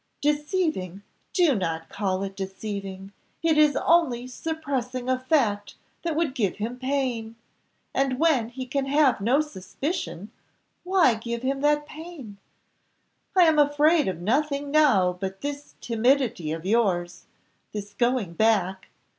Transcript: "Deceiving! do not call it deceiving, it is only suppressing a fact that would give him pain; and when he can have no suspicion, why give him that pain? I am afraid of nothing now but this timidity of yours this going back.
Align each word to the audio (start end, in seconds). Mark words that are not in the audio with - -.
"Deceiving! 0.19 1.03
do 1.31 1.53
not 1.53 1.87
call 1.87 2.23
it 2.23 2.35
deceiving, 2.35 3.11
it 3.43 3.55
is 3.55 3.75
only 3.75 4.25
suppressing 4.25 5.07
a 5.07 5.19
fact 5.19 5.75
that 6.01 6.15
would 6.15 6.33
give 6.33 6.55
him 6.55 6.79
pain; 6.79 7.35
and 7.93 8.17
when 8.17 8.49
he 8.49 8.65
can 8.65 8.87
have 8.87 9.21
no 9.21 9.41
suspicion, 9.41 10.31
why 10.83 11.13
give 11.13 11.43
him 11.43 11.61
that 11.61 11.85
pain? 11.85 12.39
I 13.37 13.43
am 13.43 13.59
afraid 13.59 14.07
of 14.07 14.19
nothing 14.21 14.71
now 14.71 15.13
but 15.13 15.41
this 15.41 15.75
timidity 15.81 16.51
of 16.51 16.65
yours 16.65 17.25
this 17.71 17.93
going 17.93 18.33
back. 18.33 18.87